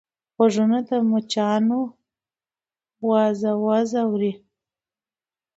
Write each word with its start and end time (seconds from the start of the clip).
غوږونه 0.35 0.77
د 0.87 0.89
مچانو 1.09 1.81
واز 3.07 3.39
واز 3.65 3.91
اوري 4.03 4.33